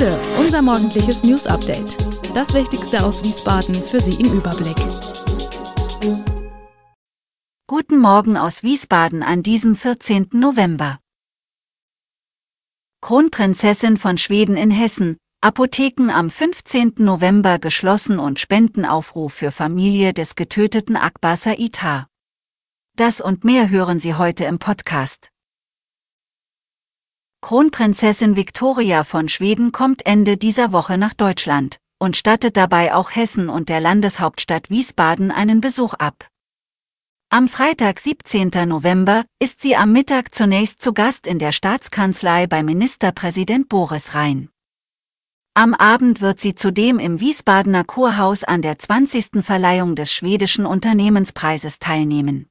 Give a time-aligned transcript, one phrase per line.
[0.00, 1.98] Gude, unser morgendliches News Update.
[2.34, 4.78] Das Wichtigste aus Wiesbaden für Sie im Überblick.
[7.66, 10.28] Guten Morgen aus Wiesbaden an diesem 14.
[10.32, 11.00] November.
[13.02, 16.94] Kronprinzessin von Schweden in Hessen, Apotheken am 15.
[16.96, 22.06] November geschlossen und Spendenaufruf für Familie des getöteten Akbar Saita.
[22.96, 25.29] Das und mehr hören Sie heute im Podcast.
[27.42, 33.48] Kronprinzessin Victoria von Schweden kommt Ende dieser Woche nach Deutschland und stattet dabei auch Hessen
[33.48, 36.28] und der Landeshauptstadt Wiesbaden einen Besuch ab.
[37.30, 38.50] Am Freitag, 17.
[38.66, 44.50] November, ist sie am Mittag zunächst zu Gast in der Staatskanzlei bei Ministerpräsident Boris Rhein.
[45.54, 49.42] Am Abend wird sie zudem im Wiesbadener Kurhaus an der 20.
[49.42, 52.49] Verleihung des schwedischen Unternehmenspreises teilnehmen.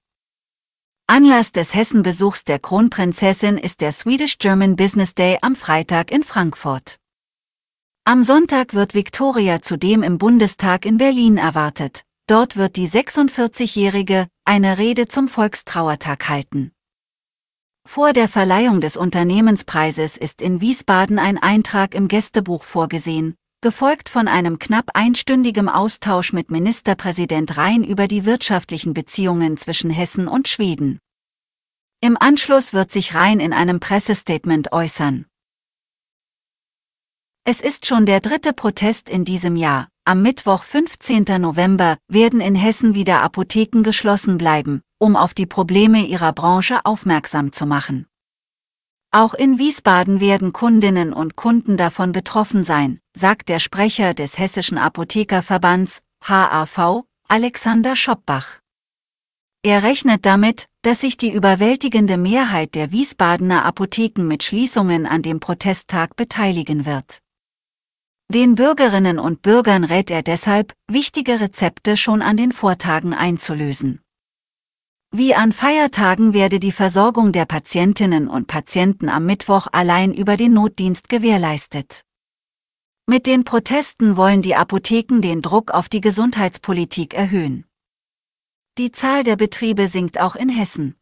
[1.12, 6.98] Anlass des Hessenbesuchs der Kronprinzessin ist der Swedish German Business Day am Freitag in Frankfurt.
[8.04, 12.04] Am Sonntag wird Victoria zudem im Bundestag in Berlin erwartet.
[12.28, 16.74] Dort wird die 46-Jährige eine Rede zum Volkstrauertag halten.
[17.88, 24.28] Vor der Verleihung des Unternehmenspreises ist in Wiesbaden ein Eintrag im Gästebuch vorgesehen, gefolgt von
[24.28, 31.00] einem knapp einstündigem Austausch mit Ministerpräsident Rhein über die wirtschaftlichen Beziehungen zwischen Hessen und Schweden.
[32.02, 35.26] Im Anschluss wird sich Rhein in einem Pressestatement äußern.
[37.44, 39.90] Es ist schon der dritte Protest in diesem Jahr.
[40.06, 41.26] Am Mittwoch 15.
[41.40, 47.52] November werden in Hessen wieder Apotheken geschlossen bleiben, um auf die Probleme ihrer Branche aufmerksam
[47.52, 48.09] zu machen.
[49.12, 54.78] Auch in Wiesbaden werden Kundinnen und Kunden davon betroffen sein, sagt der Sprecher des Hessischen
[54.78, 58.60] Apothekerverbands, HAV, Alexander Schoppbach.
[59.64, 65.40] Er rechnet damit, dass sich die überwältigende Mehrheit der Wiesbadener Apotheken mit Schließungen an dem
[65.40, 67.20] Protesttag beteiligen wird.
[68.32, 74.02] Den Bürgerinnen und Bürgern rät er deshalb, wichtige Rezepte schon an den Vortagen einzulösen.
[75.12, 80.54] Wie an Feiertagen werde die Versorgung der Patientinnen und Patienten am Mittwoch allein über den
[80.54, 82.04] Notdienst gewährleistet.
[83.08, 87.66] Mit den Protesten wollen die Apotheken den Druck auf die Gesundheitspolitik erhöhen.
[88.78, 90.96] Die Zahl der Betriebe sinkt auch in Hessen.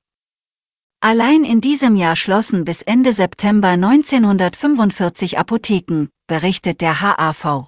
[1.01, 7.67] Allein in diesem Jahr schlossen bis Ende September 1945 Apotheken, berichtet der HAV.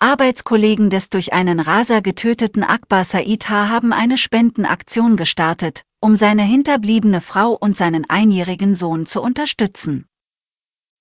[0.00, 7.20] Arbeitskollegen des durch einen Raser getöteten Akbar Saita haben eine Spendenaktion gestartet, um seine hinterbliebene
[7.20, 10.06] Frau und seinen einjährigen Sohn zu unterstützen.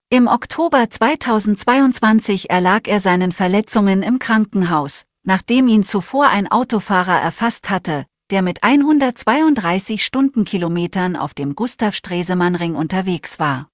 [0.10, 7.70] Im Oktober 2022 erlag er seinen Verletzungen im Krankenhaus, nachdem ihn zuvor ein Autofahrer erfasst
[7.70, 13.70] hatte, der mit 132 Stundenkilometern auf dem Gustav-Stresemann-Ring unterwegs war.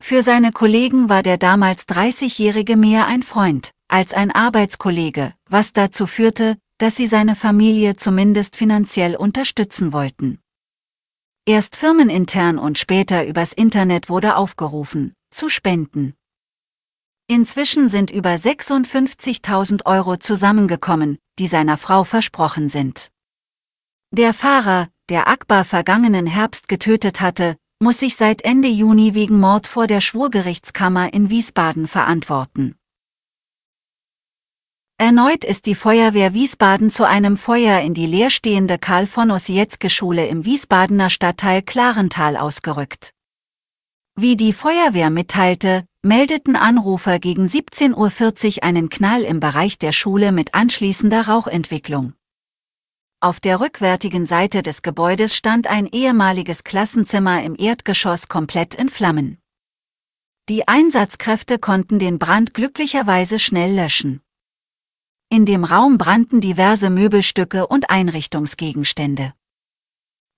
[0.00, 6.06] Für seine Kollegen war der damals 30-Jährige mehr ein Freund, als ein Arbeitskollege, was dazu
[6.06, 10.38] führte, dass sie seine Familie zumindest finanziell unterstützen wollten.
[11.44, 16.14] Erst firmenintern und später übers Internet wurde aufgerufen, zu spenden.
[17.28, 23.10] Inzwischen sind über 56.000 Euro zusammengekommen, die seiner Frau versprochen sind.
[24.10, 29.66] Der Fahrer, der Akbar vergangenen Herbst getötet hatte, muss sich seit Ende Juni wegen Mord
[29.66, 32.76] vor der Schwurgerichtskammer in Wiesbaden verantworten.
[35.02, 40.28] Erneut ist die Feuerwehr Wiesbaden zu einem Feuer in die leerstehende Karl von Ossietzke Schule
[40.28, 43.10] im Wiesbadener Stadtteil Klarental ausgerückt.
[44.14, 50.30] Wie die Feuerwehr mitteilte, meldeten Anrufer gegen 17.40 Uhr einen Knall im Bereich der Schule
[50.30, 52.12] mit anschließender Rauchentwicklung.
[53.18, 59.38] Auf der rückwärtigen Seite des Gebäudes stand ein ehemaliges Klassenzimmer im Erdgeschoss komplett in Flammen.
[60.48, 64.21] Die Einsatzkräfte konnten den Brand glücklicherweise schnell löschen.
[65.32, 69.32] In dem Raum brannten diverse Möbelstücke und Einrichtungsgegenstände.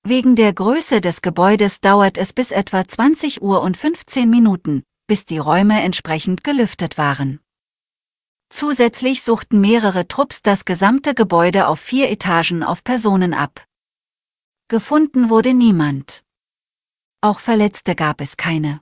[0.04, 5.24] Wegen der Größe des Gebäudes dauert es bis etwa 20 Uhr und 15 Minuten, bis
[5.24, 7.40] die Räume entsprechend gelüftet waren.
[8.50, 13.66] Zusätzlich suchten mehrere Trupps das gesamte Gebäude auf vier Etagen auf Personen ab.
[14.68, 16.22] Gefunden wurde niemand.
[17.20, 18.80] Auch Verletzte gab es keine.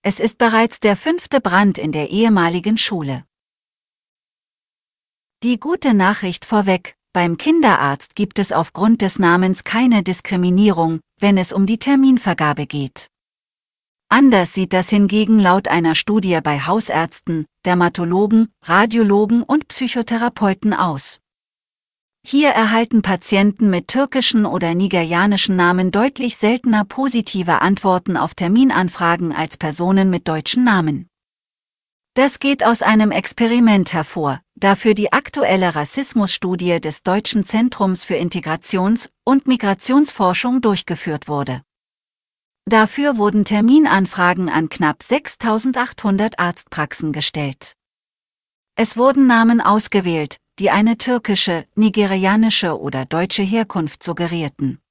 [0.00, 3.26] Es ist bereits der fünfte Brand in der ehemaligen Schule.
[5.42, 11.52] Die gute Nachricht vorweg, beim Kinderarzt gibt es aufgrund des Namens keine Diskriminierung, wenn es
[11.52, 13.08] um die Terminvergabe geht.
[14.08, 21.18] Anders sieht das hingegen laut einer Studie bei Hausärzten, Dermatologen, Radiologen und Psychotherapeuten aus.
[22.24, 29.58] Hier erhalten Patienten mit türkischen oder nigerianischen Namen deutlich seltener positive Antworten auf Terminanfragen als
[29.58, 31.08] Personen mit deutschen Namen.
[32.14, 38.16] Das geht aus einem Experiment hervor, da für die aktuelle Rassismusstudie des Deutschen Zentrums für
[38.16, 41.62] Integrations- und Migrationsforschung durchgeführt wurde.
[42.66, 47.76] Dafür wurden Terminanfragen an knapp 6800 Arztpraxen gestellt.
[48.76, 54.81] Es wurden Namen ausgewählt, die eine türkische, nigerianische oder deutsche Herkunft suggerierten.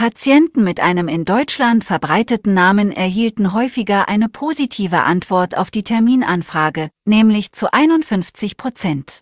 [0.00, 6.88] Patienten mit einem in Deutschland verbreiteten Namen erhielten häufiger eine positive Antwort auf die Terminanfrage,
[7.04, 9.20] nämlich zu 51 Prozent.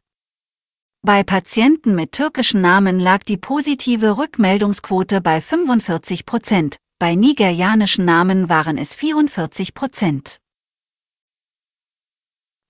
[1.03, 8.49] Bei Patienten mit türkischen Namen lag die positive Rückmeldungsquote bei 45 Prozent, bei nigerianischen Namen
[8.49, 10.39] waren es 44 Prozent.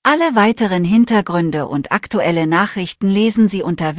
[0.03, 3.99] Alle weiteren Hintergründe und aktuelle Nachrichten lesen Sie unter